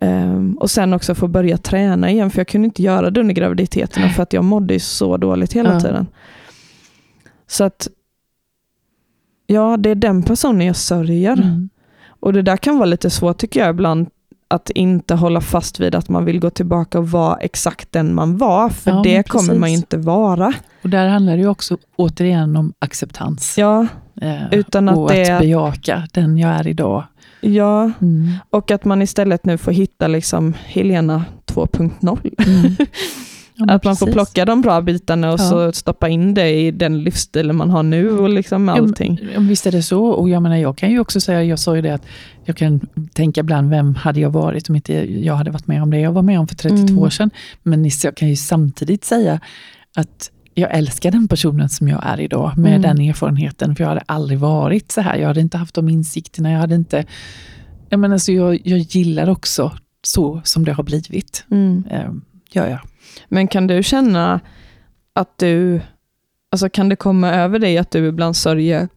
[0.00, 3.34] Um, och sen också få börja träna igen, för jag kunde inte göra det under
[3.34, 5.80] graviditeten för att jag mådde så dåligt hela ja.
[5.80, 6.06] tiden.
[7.46, 7.88] Så att,
[9.46, 11.32] ja, det är den personen jag sörjer.
[11.32, 11.68] Mm.
[12.20, 14.06] Och det där kan vara lite svårt tycker jag ibland,
[14.48, 18.36] att inte hålla fast vid att man vill gå tillbaka och vara exakt den man
[18.36, 20.52] var, för ja, det kommer man inte vara.
[20.82, 23.58] Och där handlar det ju också återigen om acceptans.
[23.58, 23.86] Ja,
[24.20, 25.30] eh, utan att och det...
[25.30, 27.04] att bejaka den jag är idag.
[27.40, 28.32] Ja, mm.
[28.50, 32.46] och att man istället nu får hitta liksom Helena 2.0.
[32.46, 32.76] Mm.
[33.58, 34.14] Ja, att man får precis.
[34.14, 35.44] plocka de bra bitarna och Ja.
[35.50, 39.18] så stoppa in det i den livsstilen man har nu och liksom allting.
[39.34, 40.04] Ja, visst är det så.
[40.06, 42.06] Och jag menar, jag kan ju också säga, jag sa ju det att
[42.44, 42.80] jag kan
[43.12, 44.94] tänka ibland, vem hade jag varit om inte
[45.24, 46.98] jag hade varit med om det jag var med om för 32 Mm.
[46.98, 47.30] år sedan.
[47.62, 49.40] Men jag kan ju samtidigt säga
[49.96, 52.82] att jag älskar den personen som jag är idag med Mm.
[52.82, 53.76] den erfarenheten.
[53.76, 55.16] För jag hade aldrig varit så här.
[55.16, 56.52] Jag hade inte haft de insikterna.
[56.52, 57.04] Jag hade inte...
[57.88, 61.44] Jag, menar, så jag, jag gillar också så som det har blivit.
[61.50, 61.84] Mm.
[61.90, 62.10] Eh,
[62.52, 62.78] gör jag.
[63.28, 64.40] Men kan du känna
[65.12, 65.80] att du,
[66.50, 68.88] alltså kan det komma över dig att du ibland sörjer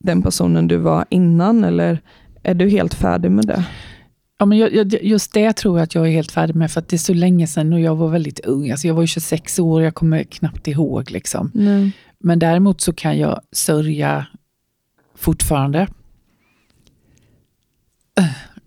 [0.00, 2.00] den personen du var innan eller
[2.42, 3.64] är du helt färdig med det?
[4.38, 6.80] Ja, men jag, jag, just det tror jag att jag är helt färdig med, för
[6.80, 8.70] att det är så länge sedan och jag var väldigt ung.
[8.70, 11.10] Alltså jag var ju 26 år, jag kommer knappt ihåg.
[11.10, 11.50] Liksom.
[12.18, 14.26] Men däremot så kan jag sörja
[15.16, 15.88] fortfarande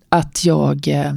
[0.08, 1.12] att jag eh,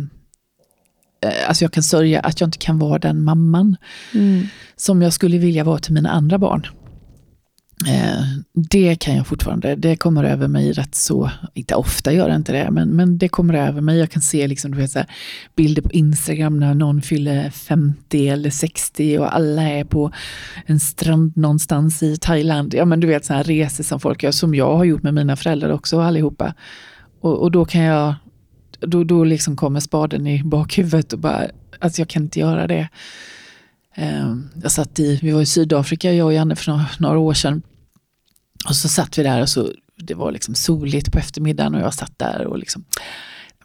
[1.47, 3.75] Alltså jag kan sörja att jag inte kan vara den mamman
[4.13, 4.47] Mm.
[4.75, 6.67] som jag skulle vilja vara till mina andra barn.
[7.87, 8.21] Eh,
[8.69, 9.75] det kan jag fortfarande.
[9.75, 13.29] Det kommer över mig rätt så, inte ofta gör det inte det, men, men det
[13.29, 13.99] kommer över mig.
[13.99, 15.07] Jag kan se liksom, du vet, så här,
[15.55, 20.11] bilder på Instagram när någon fyller 50 eller 60 och alla är på
[20.65, 22.73] en strand någonstans i Thailand.
[22.73, 25.13] Ja men du vet så här resor som folk gör, som jag har gjort med
[25.13, 26.53] mina föräldrar också allihopa.
[27.21, 28.15] Och, och då kan jag,
[28.81, 31.47] då, då liksom kommer spaden i bakhuvudet och bara,
[31.79, 32.89] alltså jag kan inte göra det.
[33.95, 37.33] Eh, Jag satt i, vi var i Sydafrika, jag och Janne för några, några år
[37.33, 37.61] sedan.
[38.69, 41.93] Och så satt vi där och så, det var liksom soligt på eftermiddagen och jag
[41.93, 42.85] satt där och liksom,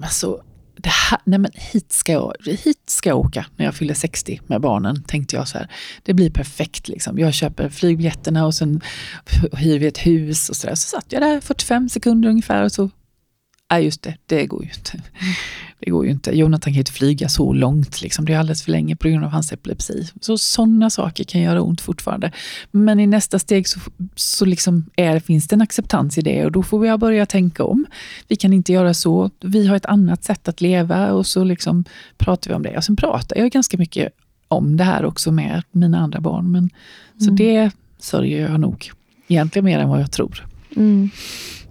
[0.01, 0.43] alltså,
[0.79, 4.41] det här, nej men hit ska, jag, hit ska jag åka när jag fyller 60
[4.47, 5.71] med barnen, tänkte jag så här.
[6.03, 7.19] Det blir perfekt liksom.
[7.19, 8.81] Jag köper flygbiljetterna och sen
[9.53, 10.75] hyr vi ett hus och så där.
[10.75, 12.91] Så satt jag där 45 sekunder ungefär och så,
[13.71, 15.03] nej just det, det går ju inte.
[15.81, 16.31] Det går ju inte.
[16.39, 18.03] Jonathan kan inte flyga så långt.
[18.03, 18.25] Liksom.
[18.25, 20.07] Det är alldeles för länge på grund av hans epilepsi.
[20.21, 22.33] Så sådana saker kan göra ont fortfarande.
[22.71, 23.81] Men i nästa steg så,
[24.15, 27.65] så liksom är, finns det en acceptans i det och då får vi börja tänka
[27.65, 27.87] om.
[28.29, 29.31] Vi kan inte göra så.
[29.41, 31.85] Vi har ett annat sätt att leva och så liksom
[32.19, 32.77] pratar vi om det.
[32.77, 34.13] Och sen pratar jag ganska mycket
[34.49, 36.53] om det här också med mina andra barn.
[36.53, 36.71] Men,
[37.19, 37.37] Så Mm.
[37.37, 38.91] det sörjer jag nog.
[39.29, 40.47] Egentligen mer än vad jag tror.
[40.77, 41.11] Mm.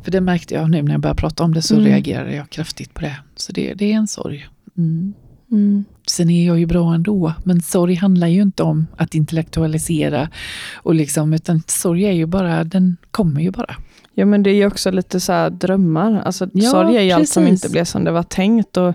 [0.06, 1.86] För det märkte jag nu när jag började prata om det så Mm.
[1.86, 3.16] reagerade jag kraftigt på det.
[3.36, 4.48] Så det, det är en sorg.
[4.78, 5.14] Mm.
[5.52, 5.86] Mm.
[6.08, 10.30] Sen är jag ju bra ändå, men sorg handlar ju inte om att intellektualisera.
[10.76, 13.76] Och liksom, utan sorg är ju bara, den kommer ju bara.
[14.14, 16.22] Ja men det är ju också lite så här drömmar.
[16.26, 18.78] Alltså, Ja, sorg är ju allt som inte blev som det var tänkt.
[18.78, 18.94] Och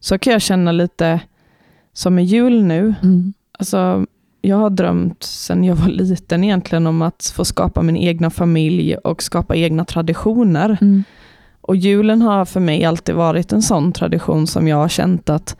[0.00, 1.20] så kan jag känna lite
[1.92, 2.94] som med jul nu.
[3.02, 3.32] Mm.
[3.58, 4.06] Alltså,
[4.44, 8.96] jag har drömt sedan jag var liten egentligen om att få skapa min egna familj
[8.96, 10.78] och skapa egna traditioner.
[10.80, 11.04] Mm.
[11.60, 15.56] Och julen har för mig alltid varit en sån tradition som jag har känt att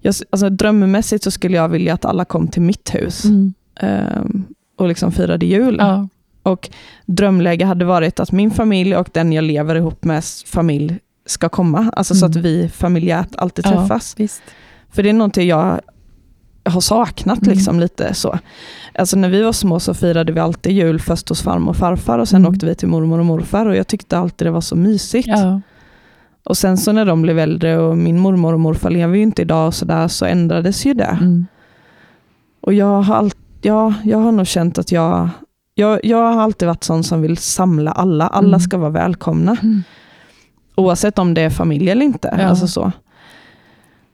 [0.00, 3.52] jag, alltså, drömmässigt så skulle jag vilja att alla kom till mitt hus Mm.
[3.80, 4.44] ehm,
[4.78, 5.76] och liksom firade jul.
[5.78, 6.08] Ja.
[6.42, 6.70] Och
[7.06, 11.90] drömläge hade varit att min familj och den jag lever ihop med familj ska komma.
[11.96, 12.38] Alltså så Mm.
[12.38, 14.14] att vi familjärt alltid Ja, träffas.
[14.18, 14.42] visst.
[14.90, 15.80] För det är någonting jag
[16.70, 17.54] har saknat Mm.
[17.54, 18.38] liksom lite så.
[18.94, 22.18] Alltså när vi var små så firade vi alltid jul först hos farmor och farfar
[22.18, 22.52] och sen Mm.
[22.52, 25.28] åkte vi till mormor och morfar och jag tyckte alltid det var så mysigt.
[25.28, 25.60] Ja.
[26.44, 29.42] Och sen så när de blev äldre och min mormor och morfar lever ju inte
[29.42, 31.18] idag och så där så ändrades ju det.
[31.20, 31.46] Mm.
[32.60, 33.30] Och jag har, all,
[33.62, 35.28] ja, jag har nog känt att jag,
[35.74, 38.26] jag, jag har alltid varit sån som vill samla alla.
[38.26, 38.60] Alla Mm.
[38.60, 39.56] ska vara välkomna.
[39.62, 39.82] Mm.
[40.74, 42.34] Oavsett om det är familj eller inte.
[42.38, 42.44] Ja.
[42.46, 42.92] Alltså så.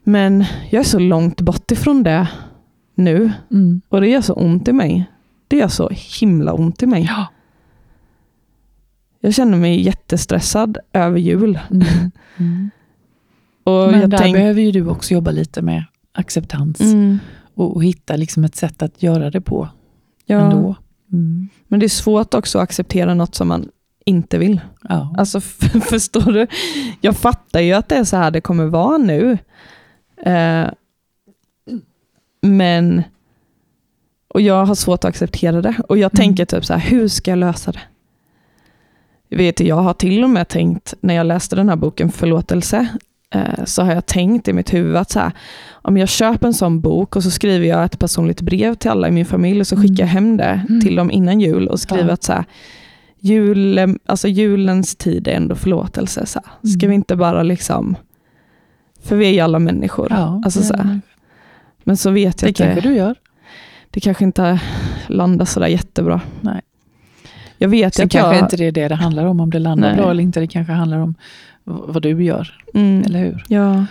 [0.05, 2.29] Men jag är så långt bort ifrån det
[2.95, 3.33] nu.
[3.51, 3.81] Mm.
[3.89, 5.11] Och det gör så ont i mig.
[5.49, 5.89] Det gör så
[6.21, 7.05] himla ont i mig.
[7.09, 7.27] Ja.
[9.21, 11.59] Jag känner mig jättestressad över jul.
[11.71, 11.87] Mm.
[12.37, 12.71] Mm.
[13.65, 17.19] Och Men där tänk, behöver ju du också jobba lite med acceptans mm,
[17.55, 19.69] och, och hitta liksom ett sätt att göra det på
[20.27, 20.77] ja, ändå.
[21.13, 21.49] Mm.
[21.69, 23.69] Men det är svårt också att acceptera något som man
[24.05, 24.61] inte vill.
[24.89, 25.15] Ja.
[25.19, 25.41] Alltså
[25.91, 26.47] förstår du?
[27.01, 29.39] Jag fattar ju att det är så här det kommer vara nu.
[30.17, 30.67] Eh,
[32.41, 33.03] men,
[34.29, 35.75] och jag har svårt att acceptera det.
[35.89, 36.17] Och jag Mm.
[36.27, 37.81] tänker typ så här, hur ska jag lösa det?
[39.37, 42.89] Vet, jag har till och med tänkt, när jag läste den här boken Förlåtelse,
[43.31, 45.33] eh, så har jag tänkt i mitt huvud att så här,
[45.73, 49.09] om jag köper en sån bok och så skriver jag ett personligt brev till alla
[49.09, 49.89] i min familj och så Mm.
[49.89, 50.81] skickar jag hem det Mm.
[50.81, 52.13] till dem innan jul och skriver Ja.
[52.15, 52.45] att så här,
[53.21, 56.27] jul, alltså julens tid är ändå förlåtelse.
[56.27, 56.69] Så här.
[56.71, 56.91] Ska Mm.
[56.91, 57.97] vi inte bara liksom,
[59.05, 60.07] för vi är ju alla människor.
[60.11, 61.01] Ja, alltså, så här.
[61.85, 63.15] men så vet jag det att det, kanske du gör.
[63.91, 64.61] det kanske inte
[65.07, 66.21] landar sådär jättebra.
[66.41, 66.61] Nej.
[67.59, 68.45] Jag vet Sen att kanske jag...
[68.45, 69.97] inte det är det det handlar om, om det landar Nej.
[69.97, 70.41] bra eller inte.
[70.41, 71.15] Det kanske handlar om
[71.65, 73.45] vad du gör, Mm, eller hur?
[73.49, 73.85] ja.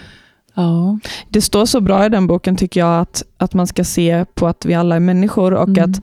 [0.56, 1.00] Ja.
[1.30, 4.48] Det står så bra i den boken tycker jag att, att man ska se på
[4.48, 5.92] att vi alla är människor och Mm.
[5.92, 6.02] att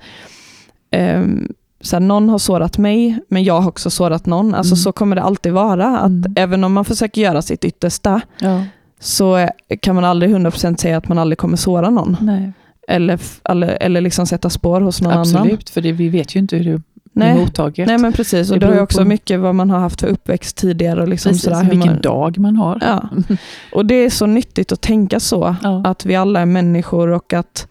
[0.90, 4.54] ehm, så här, någon har sårat mig, men jag har också sårat någon.
[4.54, 4.76] Alltså Mm.
[4.82, 5.98] Så kommer det alltid vara.
[5.98, 6.32] Att Mm.
[6.36, 8.64] Även om man försöker göra sitt yttersta ja.
[9.00, 9.48] Så
[9.80, 12.16] kan man aldrig 100% säga att man aldrig kommer såra någon.
[12.20, 12.52] Nej.
[12.88, 15.58] Eller, eller, eller liksom sätta spår hos någon Absolut, annan.
[15.72, 16.82] för det, vi vet ju inte hur det blir
[17.12, 17.86] Nej, mottaget.
[17.86, 18.50] nej men precis.
[18.50, 21.02] Och Det det, beror också på- mycket vad man har haft för uppväxt tidigare.
[21.02, 22.78] Och liksom Precis, sådär, vilken man, dag man har.
[22.80, 23.08] Ja.
[23.72, 25.56] Och det är så nyttigt att tänka så.
[25.62, 25.82] Ja.
[25.86, 27.68] Att vi alla är människor och att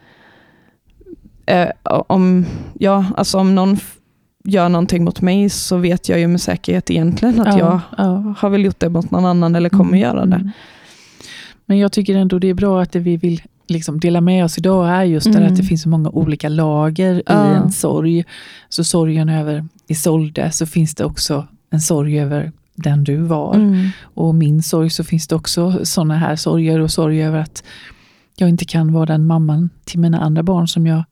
[1.45, 2.45] eh, om,
[2.79, 3.77] ja, alltså om någon
[4.43, 7.59] gör någonting mot mig så vet jag ju med säkerhet egentligen att Ja,
[7.97, 8.33] jag ja.
[8.37, 10.51] har väl gjort det mot någon annan eller kommer Mm, göra det.
[11.69, 14.57] Men jag tycker ändå det är bra att det vi vill liksom dela med oss
[14.57, 15.51] idag är just det Mm.
[15.51, 17.53] att det finns så många olika lager Ja.
[17.53, 18.23] i en sorg.
[18.69, 23.55] Så sorgen över Isolde så finns det också en sorg över den du var.
[23.55, 23.89] Mm.
[24.01, 27.63] Och min sorg så finns det också sådana här sorger och sorg över att
[28.37, 31.03] jag inte kan vara den mamman till mina andra barn som jag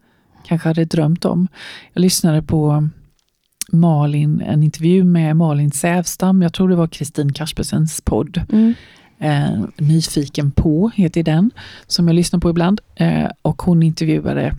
[0.47, 1.47] kanske hade drömt om.
[1.93, 2.89] Jag lyssnade på
[3.71, 8.41] Malin, en intervju med Malin Sävstam, jag tror det var Kristin Kaspersens podd.
[8.51, 8.73] Mm.
[9.19, 11.51] Eh, Nyfiken på heter den,
[11.87, 12.81] som jag lyssnar på ibland.
[12.95, 14.55] Eh, och hon intervjuade,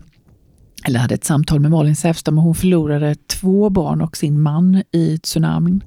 [0.85, 4.83] eller hade ett samtal med Malin Sävstam och hon förlorade två barn och sin man
[4.91, 5.83] i tsunamin.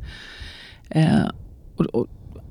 [0.88, 1.26] Eh,
[1.76, 2.06] och, och,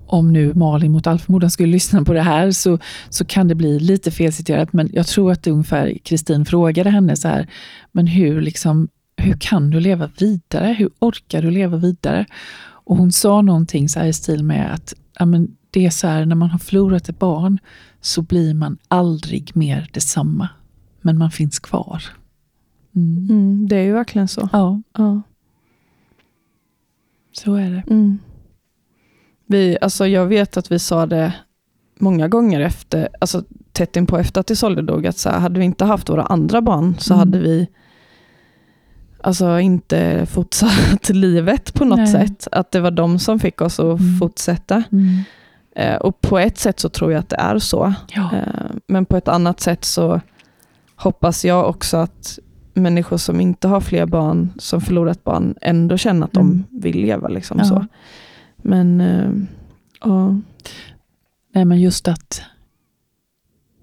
[0.07, 2.79] om nu Malin mot all förmodan skulle lyssna på det här så,
[3.09, 7.15] så kan det bli lite felciterat, men jag tror att det ungefär Kristin frågade henne
[7.15, 7.47] så här,
[7.91, 10.75] men hur, liksom, hur kan du leva vidare?
[10.79, 12.25] Hur orkar du leva vidare?
[12.61, 16.07] Och hon sa någonting så här i stil med att ja, men det är så
[16.07, 17.59] här, när man har förlorat ett barn
[18.01, 20.49] så blir man aldrig mer detsamma,
[21.01, 22.03] men man finns kvar.
[22.95, 23.27] Mm.
[23.29, 23.67] Mm.
[23.67, 24.49] Det är ju verkligen så.
[24.53, 25.21] Ja, Ja.
[27.33, 27.83] så är det.
[27.87, 28.19] Mm.
[29.45, 31.33] Vi, alltså jag vet att vi sa det
[31.99, 35.59] många gånger efter, alltså tätt in på efter att Isolde dog, att så här, hade
[35.59, 37.19] vi inte haft våra andra barn så Mm.
[37.19, 37.67] hade vi
[39.23, 42.07] alltså inte fortsatt livet på något Nej.
[42.07, 42.47] sätt.
[42.51, 44.19] Att det var de som fick oss att Mm.
[44.19, 44.83] fortsätta.
[45.75, 45.93] Mm.
[45.93, 47.93] Eh, och på ett sätt så tror jag att det är så.
[48.15, 48.29] Ja.
[48.33, 50.21] Eh, men på ett annat sätt så
[50.95, 52.39] hoppas jag också att
[52.73, 56.63] människor som inte har fler barn, som förlorat barn, ändå känner att Mm.
[56.69, 57.27] de vill leva.
[57.27, 57.65] Liksom Ja.
[57.65, 57.85] så.
[58.57, 59.29] Men eh,
[60.03, 60.35] ja.
[61.53, 62.41] Nej, men just att,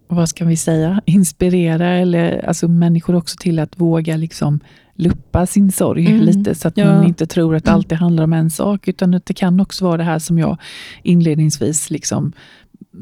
[0.09, 4.61] vad ska vi säga, inspirera eller alltså människor också till att våga liksom
[4.95, 6.21] luppa sin sorg Mm.
[6.21, 6.85] lite så att Ja.
[6.95, 9.85] man inte tror att allt det handlar om en sak utan att det kan också
[9.85, 10.57] vara det här som jag
[11.03, 12.33] inledningsvis liksom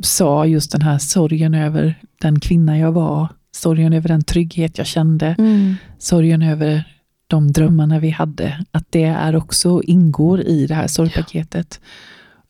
[0.03, 4.87] sa, just den här sorgen över den kvinna jag var, sorgen över den trygghet jag
[4.87, 5.75] kände, Mm.
[5.99, 6.85] sorgen över
[7.27, 11.81] de drömmarna vi hade, att det är också ingår i det här sorgpaketet.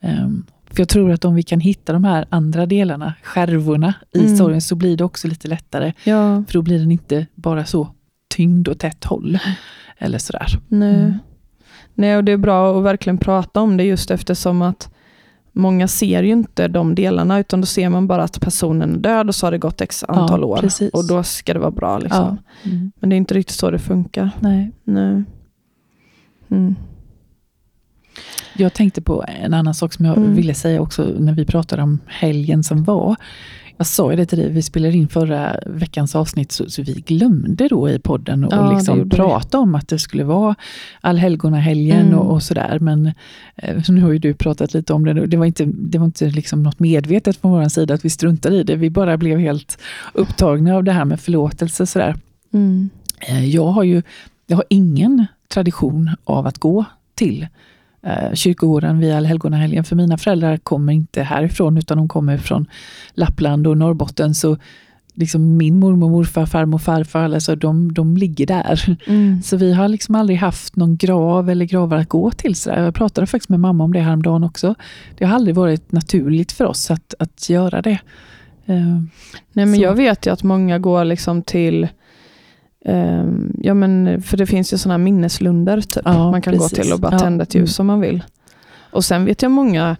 [0.02, 4.18] Ehm, för jag tror att om vi kan hitta de här andra delarna, skärvorna i
[4.18, 4.36] Mm.
[4.36, 5.92] sorgen, så blir det också lite lättare.
[6.04, 7.88] Ja, För då blir den inte bara så
[8.28, 9.38] tyngd och tätt håll.
[9.98, 10.46] Eller sådär.
[10.68, 10.94] nej.
[10.94, 11.14] Mm.
[11.94, 14.90] nej, och det är bra att verkligen prata om det just eftersom att
[15.52, 19.28] många ser ju inte de delarna utan då ser man bara att personen är död
[19.28, 20.90] och så har det gått x antal Ja, år precis.
[20.92, 21.98] och då ska det vara bra.
[21.98, 22.38] Liksom.
[22.62, 22.70] Ja.
[22.70, 22.92] Mm.
[23.00, 24.30] Men det är inte riktigt så det funkar.
[24.40, 24.72] Nej.
[24.84, 25.24] Nej.
[26.50, 26.76] Mm.
[28.56, 30.34] Jag tänkte på en annan sak som jag Mm.
[30.34, 33.16] ville säga också när vi pratade om helgen som var.
[33.78, 36.92] Jag sa ju det till dig, vi spelade in förra veckans avsnitt, så, så vi
[37.06, 40.54] glömde då i podden att Ja, liksom prata om att det skulle vara
[41.00, 42.18] allhelgonahelgen Mm.
[42.18, 42.78] och, och sådär.
[42.80, 43.06] Men
[43.56, 45.26] eh, nu har ju du pratat lite om det.
[45.26, 48.56] Det var inte, det var inte liksom något medvetet från vår sida att vi struntade
[48.56, 48.76] i det.
[48.76, 49.78] Vi bara blev helt
[50.14, 51.86] upptagna av det här med förlåtelse.
[51.86, 52.16] Sådär.
[52.52, 52.90] Mm.
[53.28, 54.02] Eh, Jag har ju
[54.46, 57.46] jag har ingen tradition av att gå till
[58.06, 62.66] eh, kyrkogården vid allhelgonahelgen, för mina föräldrar kommer inte härifrån, utan de kommer från
[63.14, 64.34] Lappland och Norrbotten.
[64.34, 64.56] Så
[65.16, 68.98] liksom min mormor, morfar, farmor, farfar, alltså de, de ligger där.
[69.06, 69.42] Mm.
[69.42, 72.54] Så vi har liksom aldrig haft någon grav eller gravar att gå till.
[72.54, 72.70] Så.
[72.70, 74.74] Jag pratade faktiskt med mamma om det häromdagen också.
[75.18, 77.98] Det har aldrig varit naturligt för oss att, att göra det.
[78.66, 79.00] Eh,
[79.52, 79.82] Nej, men Så.
[79.82, 81.88] jag vet ju att många går liksom till
[82.86, 86.02] ehm, Ja men för det finns ju sådana minneslunder typ.
[86.04, 86.70] Ja, man kan precis.
[86.78, 88.24] gå till och bara tända ett ljus om man vill.
[88.90, 89.96] Och sen vet jag många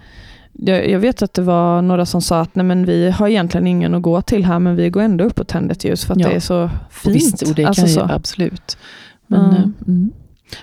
[0.53, 3.67] jag, jag vet att det var några som sa att nej men vi har egentligen
[3.67, 6.15] ingen att gå till här men vi går ändå upp och tänder ett ljus för
[6.15, 6.29] att Ja.
[6.29, 7.17] det är så fint.
[7.17, 8.01] visst, och det Alltså kan ju, så.
[8.01, 8.79] absolut.
[9.27, 10.13] Men, eh, mm.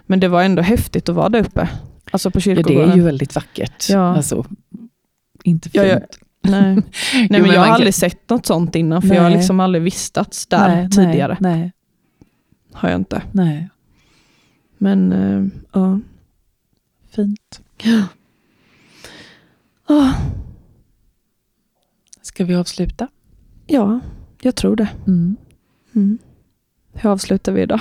[0.06, 1.70] Men det var ändå häftigt att vara där uppe.
[2.12, 2.92] Alltså på Ja, det kyrkogården.
[2.92, 3.90] är ju väldigt vackert.
[3.90, 4.16] Ja.
[4.16, 4.46] Alltså,
[5.44, 5.86] inte fint.
[5.86, 6.00] Ja, ja.
[6.42, 6.76] Nej,
[7.30, 9.38] nej men jag har aldrig sett något sånt innan för jag har Nej.
[9.38, 11.38] liksom aldrig vistats där nej, tidigare.
[11.40, 11.72] Nej, nej,
[12.74, 13.22] Har jag inte.
[13.32, 13.70] nej.
[14.78, 16.00] Men eh, ja.
[17.10, 17.62] Fint.
[19.86, 20.14] Ah.
[22.22, 23.08] Ska vi avsluta?
[23.68, 24.00] Ja,
[24.42, 24.88] jag tror det.
[25.08, 25.36] Mm.
[25.96, 26.18] Mm.
[26.94, 27.80] Hur avslutar vi idag?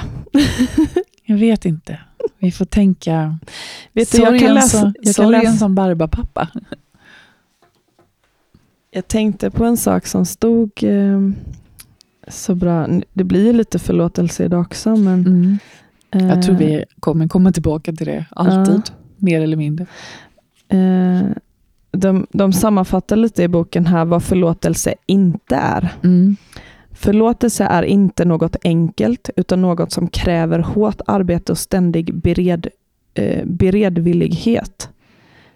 [1.24, 2.00] Jag vet inte.
[2.38, 3.38] Vi får tänka
[3.92, 5.56] Vet du, jag kan läsa, som, jag kan sorgen läsa.
[5.56, 6.48] som barbapappa.
[8.90, 11.20] Jag tänkte på en sak som stod eh,
[12.28, 12.88] så bra.
[13.12, 14.96] Det blir lite förlåtelse idag också.
[14.96, 15.58] Men, Mm.
[16.10, 18.82] eh, Jag tror vi kommer komma tillbaka till det, alltid.
[19.16, 19.86] Mer eller mindre.
[20.68, 21.22] eh,
[21.92, 25.88] de, de sammanfattar lite i boken här vad förlåtelse inte är.
[26.04, 26.36] Mm.
[26.92, 32.66] Förlåtelse är inte något enkelt, utan något som kräver hårt arbete och ständig bered,
[33.14, 34.88] eh, beredvillighet.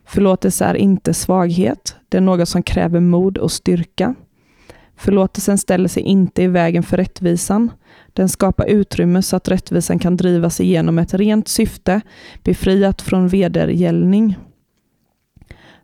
[0.05, 4.15] Förlåtelse är inte svaghet, det är något som kräver mod och styrka.
[4.97, 7.71] Förlåtelsen ställer sig inte i vägen för rättvisan.
[8.13, 12.01] Den skapar utrymme så att rättvisan kan drivas igenom ett rent syfte,
[12.43, 14.37] befriat från vedergällning.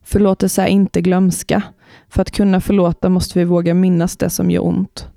[0.03, 1.63] Förlåtelse är inte glömska.
[2.09, 5.09] För att kunna förlåta måste vi våga minnas det som gör ont.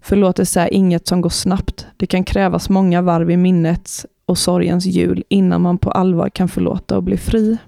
[0.00, 1.86] Förlåtelse är inget som går snabbt.
[1.96, 6.48] Det kan krävas många varv i minnets och sorgens hjul innan man på allvar kan
[6.48, 7.58] förlåta och bli fri.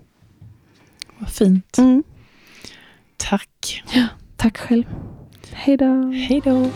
[1.19, 1.79] Vad fint.
[1.79, 2.03] Mm.
[3.17, 3.85] Tack.
[4.37, 4.85] Tack själv.
[5.55, 6.13] Hej då.
[6.29, 6.71] Hej då.